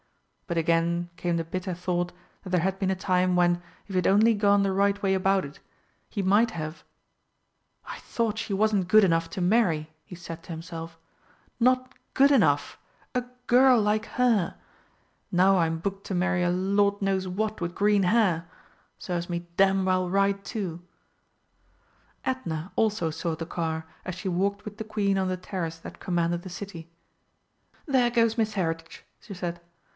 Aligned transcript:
But 0.47 0.57
again 0.57 1.09
came 1.15 1.37
the 1.37 1.43
bitter 1.45 1.73
thought 1.75 2.11
that 2.43 2.49
there 2.49 2.59
had 2.59 2.79
been 2.79 2.89
a 2.91 2.95
time 2.95 3.35
when, 3.37 3.57
if 3.85 3.89
he 3.89 3.95
had 3.95 4.07
only 4.07 4.33
gone 4.33 4.63
the 4.63 4.71
right 4.73 4.99
way 5.01 5.13
about 5.13 5.45
it, 5.45 5.59
he 6.09 6.21
might 6.23 6.51
have 6.51 6.83
"I 7.85 7.99
thought 7.99 8.39
she 8.39 8.51
wasn't 8.53 8.89
good 8.89 9.03
enough 9.03 9.29
to 9.29 9.41
marry," 9.41 9.91
he 10.03 10.15
said 10.15 10.43
to 10.43 10.51
himself. 10.51 10.97
"Not 11.59 11.93
good 12.15 12.31
enough! 12.31 12.79
a 13.15 13.21
girl 13.47 13.79
like 13.79 14.07
her! 14.17 14.57
Now 15.31 15.59
I'm 15.59 15.77
booked 15.77 16.05
to 16.07 16.15
marry 16.15 16.43
a 16.43 16.49
Lord 16.49 16.99
knows 17.01 17.27
what 17.27 17.61
with 17.61 17.75
green 17.75 18.03
hair. 18.03 18.49
Serves 18.97 19.29
me 19.29 19.47
damned 19.55 19.85
well 19.85 20.09
right 20.09 20.43
too!" 20.43 20.81
Edna 22.25 22.73
also 22.75 23.09
saw 23.11 23.35
the 23.35 23.45
car 23.45 23.85
as 24.03 24.15
she 24.15 24.27
walked 24.27 24.65
with 24.65 24.77
the 24.77 24.83
Queen 24.83 25.17
on 25.17 25.29
the 25.29 25.37
terrace 25.37 25.77
that 25.77 25.99
commanded 26.01 26.41
the 26.41 26.49
City. 26.49 26.89
"There 27.85 28.09
goes 28.09 28.37
Miss 28.37 28.55
Heritage!" 28.55 29.05
she 29.21 29.33
said. 29.35 29.61